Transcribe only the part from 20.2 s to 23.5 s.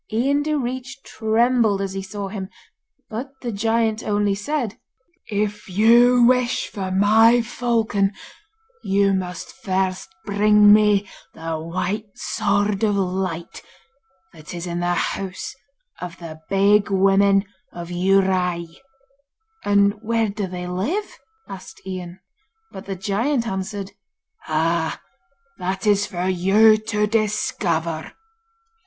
do they live?' asked Ian. But the giant